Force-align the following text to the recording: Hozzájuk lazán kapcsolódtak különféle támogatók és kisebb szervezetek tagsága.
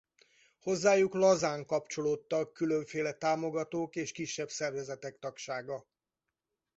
Hozzájuk 0.59 1.13
lazán 1.13 1.65
kapcsolódtak 1.65 2.53
különféle 2.53 3.11
támogatók 3.13 3.95
és 3.95 4.11
kisebb 4.11 4.49
szervezetek 4.49 5.19
tagsága. 5.19 5.87